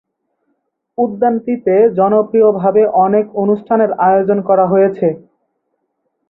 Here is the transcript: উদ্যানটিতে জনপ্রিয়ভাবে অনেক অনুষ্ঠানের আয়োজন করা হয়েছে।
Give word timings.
উদ্যানটিতে 0.97 1.75
জনপ্রিয়ভাবে 1.97 2.81
অনেক 3.05 3.25
অনুষ্ঠানের 3.43 3.91
আয়োজন 4.07 4.39
করা 4.49 4.65
হয়েছে। 4.67 5.07